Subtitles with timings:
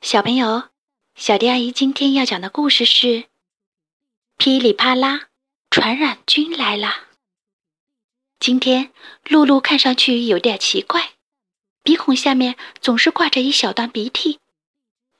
[0.00, 0.70] 小朋友，
[1.14, 3.06] 小迪阿姨今天要讲的故事是
[4.38, 5.28] 《噼里啪啦，
[5.70, 6.88] 传染菌来了》。
[8.38, 8.94] 今天
[9.24, 11.10] 露露看上去有点奇怪，
[11.82, 14.40] 鼻孔下面总是挂着一小段鼻涕，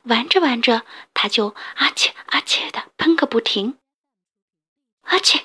[0.04, 3.76] 玩着玩着，她就啊切啊切的喷个不停。
[5.02, 5.40] 啊切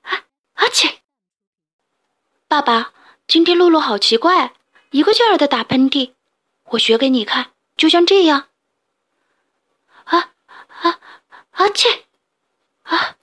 [0.00, 0.24] 啊
[0.54, 1.00] 啊切！
[2.48, 2.94] 爸爸，
[3.26, 4.54] 今天露露好奇怪，
[4.92, 6.14] 一个劲儿的打喷嚏，
[6.70, 8.46] 我学给你看，就像这样。
[10.04, 10.32] 啊
[10.68, 11.00] 啊
[11.58, 12.04] 啊切！
[12.84, 13.16] 啊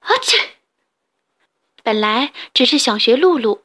[0.00, 0.56] 啊切！
[1.82, 3.62] 本来只是想学露露，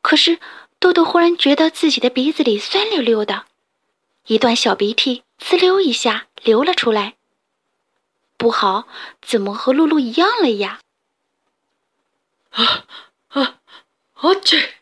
[0.00, 0.38] 可是
[0.78, 3.46] 豆豆忽然觉得自己的鼻子里酸溜溜的，
[4.28, 7.16] 一段小鼻涕呲溜一下流了出来。
[8.36, 8.86] 不好，
[9.20, 10.78] 怎么和露露一样了呀？
[12.50, 12.86] 啊
[13.30, 13.58] 啊
[14.14, 14.74] 啊切！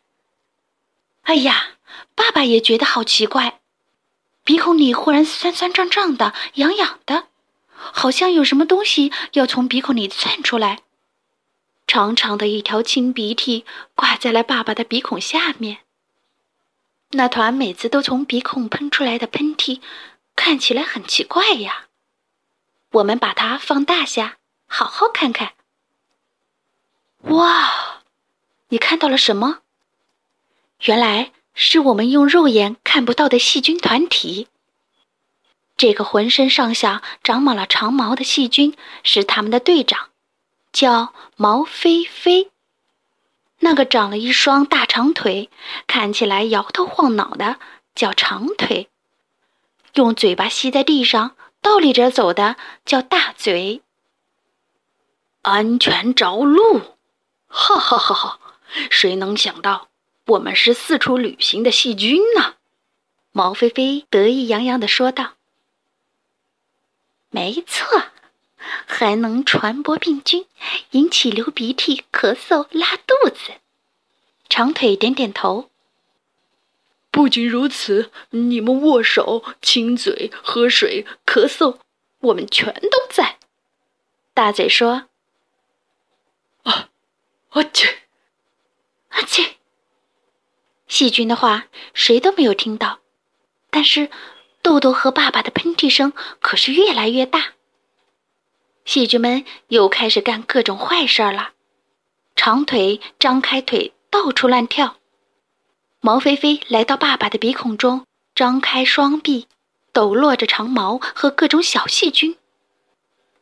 [1.22, 1.78] 哎呀，
[2.14, 3.62] 爸爸也觉得好奇怪。
[4.44, 7.28] 鼻孔里忽然酸酸胀胀的、痒痒的，
[7.92, 10.80] 好像有什么东西要从鼻孔里窜出来。
[11.86, 15.78] 长长的一条青鼻涕挂在了爸爸的鼻孔下面。
[17.10, 19.80] 那团每次都从鼻孔喷出来的喷嚏，
[20.34, 21.86] 看起来很奇怪呀。
[22.90, 25.52] 我们把它放大下，好好看看。
[27.22, 28.02] 哇，
[28.68, 29.60] 你看到了什么？
[30.80, 31.32] 原来。
[31.58, 34.46] 是我们用肉眼看不到的细菌团体。
[35.76, 40.08] 这个浑身上下长满了长毛的细菌是他们的队长，
[40.72, 42.50] 叫毛飞飞。
[43.60, 45.50] 那个长了一双大长腿，
[45.86, 47.58] 看起来摇头晃脑的，
[47.94, 48.88] 叫长腿。
[49.94, 53.82] 用嘴巴吸在地上倒立着走的，叫大嘴。
[55.42, 56.80] 安全着陆，
[57.46, 58.40] 哈哈哈哈！
[58.90, 59.88] 谁能想到？
[60.26, 62.54] 我们是四处旅行的细菌呢，
[63.30, 65.35] 毛飞飞得意洋洋的说道。
[67.36, 68.04] 没错，
[68.86, 70.46] 还能传播病菌，
[70.92, 73.52] 引起流鼻涕、咳嗽、拉肚子。
[74.48, 75.68] 长腿点点头。
[77.10, 81.76] 不仅如此，你们握手、亲嘴、喝水、咳嗽，
[82.20, 83.36] 我们全都在。
[84.32, 85.08] 大嘴说
[86.64, 86.88] ：“啊，
[87.50, 87.98] 我去，
[89.10, 89.56] 阿切。”
[90.88, 93.00] 细菌的话，谁都没有听到，
[93.68, 94.08] 但是
[94.66, 97.52] 豆豆和爸爸的喷嚏声可是越来越大。
[98.84, 101.50] 细菌们又开始干各种坏事了，
[102.34, 104.96] 长腿张开腿到处乱跳，
[106.00, 109.46] 毛飞飞来到爸爸的鼻孔中，张开双臂，
[109.92, 112.36] 抖落着长毛和各种小细菌。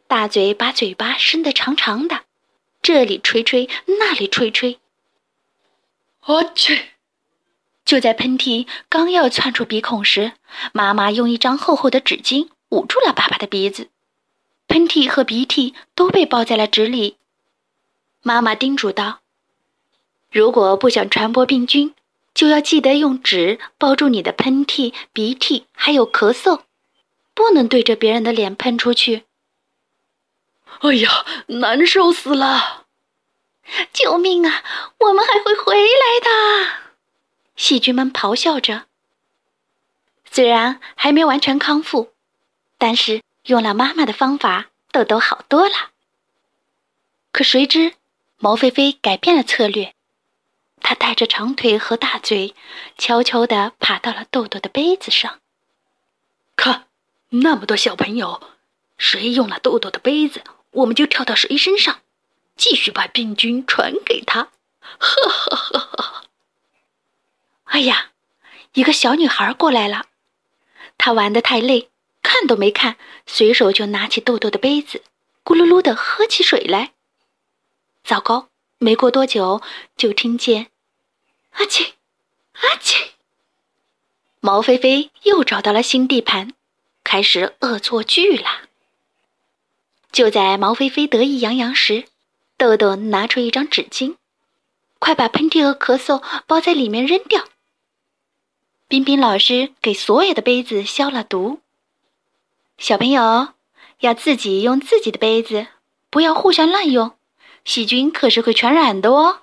[0.07, 2.25] 大嘴把嘴巴伸得长长的，
[2.83, 4.79] 这里吹吹，那里吹吹。
[6.27, 6.91] 我去！
[7.85, 10.33] 就在喷嚏刚要窜出鼻孔时，
[10.73, 13.89] 妈妈用一张厚厚的纸巾捂住了爸爸的鼻子，
[14.67, 17.17] 喷嚏和鼻涕都被包在了纸里。
[18.23, 19.21] 妈妈叮嘱道
[20.33, 21.95] ：“如果不想传播病菌，
[22.33, 26.63] 就要记得用纸包住你的喷嚏、鼻涕，还有咳嗽，
[27.35, 29.25] 不能对着别人的脸喷出去。”
[30.81, 32.87] 哎呀，难受死了！
[33.93, 34.65] 救命啊！
[34.99, 36.84] 我们还会回来的。
[37.57, 38.87] 细菌们咆哮着。
[40.31, 42.13] 虽然还没完全康复，
[42.77, 45.91] 但是用了妈妈的方法，豆豆好多了。
[47.31, 47.95] 可谁知，
[48.39, 49.95] 毛菲菲改变了策略，
[50.81, 52.55] 他带着长腿和大嘴，
[52.99, 55.41] 悄悄地爬到了豆豆的杯子上。
[56.57, 56.87] 看，
[57.31, 58.41] 那么多小朋友，
[58.99, 62.01] 谁用了豆豆的杯子，我们就跳到谁身上，
[62.57, 64.49] 继续把病菌传给他。
[64.99, 66.25] 呵呵呵呵。
[67.65, 68.11] 哎呀，
[68.75, 70.07] 一个小女孩过来了，
[70.97, 71.91] 她玩得太累，
[72.23, 75.03] 看都没看，随手就拿起豆豆的杯子，
[75.43, 76.93] 咕噜噜的喝起水来。
[78.05, 78.49] 糟糕，
[78.79, 79.61] 没过多久
[79.97, 80.69] 就听见
[81.57, 81.95] “阿切，
[82.53, 83.13] 阿切”，
[84.41, 86.53] 毛菲菲又找到了新地盘，
[87.03, 88.69] 开始恶作剧了。
[90.13, 92.05] 就在毛菲菲得意洋洋时，
[92.57, 94.17] 豆豆拿出一张纸巾，
[95.01, 97.49] 快把喷嚏和咳嗽包在里面扔掉。
[98.95, 101.59] 冰冰老师给所有的杯子消了毒。
[102.79, 103.49] 小朋友
[103.99, 105.67] 要自己用自己的杯子，
[106.11, 107.19] 不要互相滥用，
[107.65, 109.41] 细菌可是会传染的哦。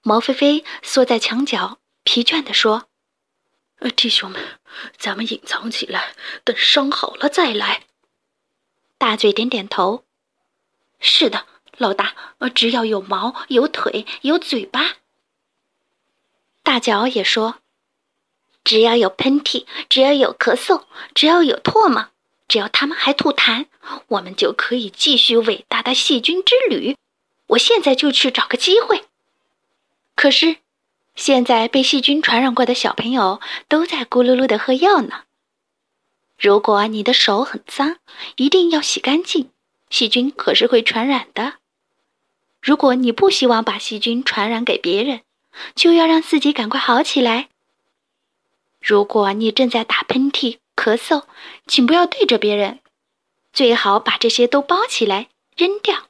[0.00, 2.88] 毛菲菲缩在墙角，疲倦地说
[3.80, 4.58] ：“呃，弟兄们，
[4.96, 6.14] 咱们隐藏起来，
[6.44, 7.82] 等伤好了再来。”
[8.96, 10.04] 大嘴点点头
[10.98, 11.44] ：“是的，
[11.76, 14.96] 老大，呃，只要有毛、有腿、有嘴巴。”
[16.64, 17.56] 大脚也说。
[18.68, 20.82] 只要有喷嚏，只要有咳嗽，
[21.14, 22.08] 只要有唾沫，
[22.48, 23.64] 只要他们还吐痰，
[24.08, 26.94] 我们就可以继续伟大的细菌之旅。
[27.46, 29.04] 我现在就去找个机会。
[30.14, 30.56] 可是，
[31.14, 35.22] 现在被细菌传染过的小朋友都在咕噜噜的喝药呢。
[36.38, 37.96] 如果你的手很脏，
[38.36, 39.48] 一定要洗干净，
[39.88, 41.54] 细菌可是会传染的。
[42.60, 45.22] 如果你不希望把细菌传染给别人，
[45.74, 47.48] 就要让自己赶快好起来。
[48.88, 51.24] 如果你正在打喷嚏、咳嗽，
[51.66, 52.78] 请不要对着别人，
[53.52, 56.04] 最好把这些都包起来扔掉。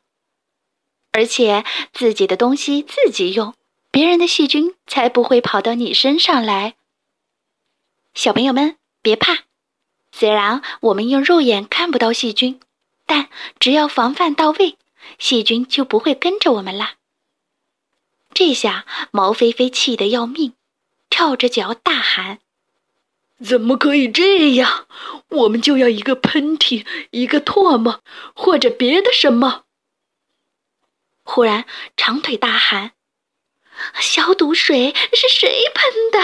[1.10, 3.52] 而且自己的东西自己用，
[3.90, 6.76] 别人的细菌才不会跑到你身上来。
[8.14, 9.38] 小朋友们别怕，
[10.12, 12.60] 虽然我们用肉眼看不到细菌，
[13.06, 13.28] 但
[13.58, 14.78] 只要防范到位，
[15.18, 16.94] 细菌就不会跟着我们啦。
[18.32, 20.52] 这下毛菲菲气得要命，
[21.10, 22.38] 跳着脚大喊
[23.44, 24.86] ：“怎么可以这样？
[25.28, 28.02] 我们就要一个喷嚏，一个唾沫，
[28.34, 29.64] 或者别的什么！”
[31.22, 32.92] 忽然，长腿大喊
[34.00, 36.18] ：“消毒水是谁喷的？”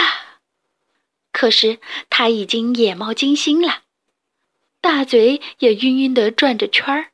[1.31, 1.79] 可是
[2.09, 3.83] 他已经眼冒金星了，
[4.81, 7.11] 大嘴也晕晕的转着圈儿。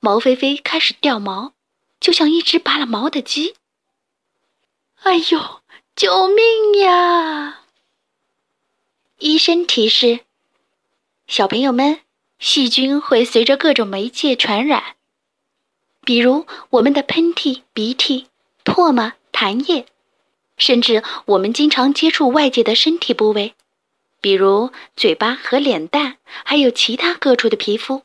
[0.00, 1.54] 毛菲菲开始掉毛，
[2.00, 3.54] 就像一只拔了毛的鸡。
[5.02, 5.62] 哎呦！
[5.94, 7.61] 救命呀！
[9.22, 10.18] 医生提示：
[11.28, 12.00] 小朋友们，
[12.40, 14.96] 细菌会随着各种媒介传染，
[16.04, 18.26] 比如我们的喷嚏、鼻涕、
[18.64, 19.86] 唾沫、痰液，
[20.56, 23.54] 甚至我们经常接触外界的身体部位，
[24.20, 28.02] 比如嘴巴和脸蛋，还有其他各处的皮肤。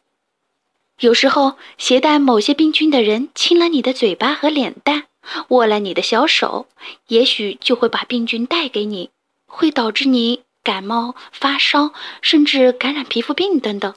[0.99, 5.05] 有时候，携带某些病菌的人亲了你的嘴巴和脸蛋。
[5.47, 6.67] 握了你的小手，
[7.07, 9.09] 也许就会把病菌带给你，
[9.47, 13.95] 会导致你感冒、发烧，甚至感染皮肤病等等。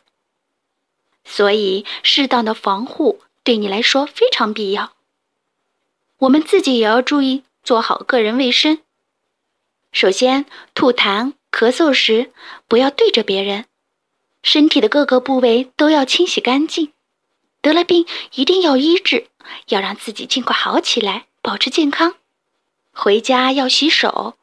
[1.25, 4.93] 所以，适当的防护对你来说非常必要。
[6.19, 8.79] 我们自己也要注意做好个人卫生。
[9.91, 12.31] 首先，吐痰、咳嗽时
[12.69, 13.65] 不要对着别人，
[14.45, 16.93] 身体的各个部位都要清洗干净。
[17.61, 19.27] 得了病一定要医治。
[19.69, 22.15] 要让自己尽快好起来，保持健康。
[22.93, 24.37] 回家要洗手，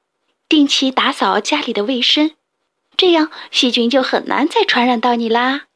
[0.49, 2.35] 定期打扫家里的卫生，
[2.95, 5.67] 这样细菌就很难再传染到你啦。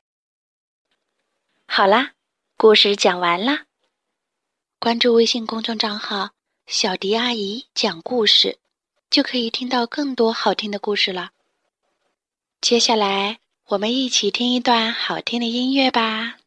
[1.68, 2.12] 好啦，
[2.58, 3.66] 故事讲完啦。
[4.80, 6.32] 关注微信公众账号
[6.68, 8.58] “小迪阿姨讲故事”，
[9.12, 11.32] 就可以听到更多好听的故事了。
[12.60, 16.41] 接下来，我们一起听一段好听的音乐吧。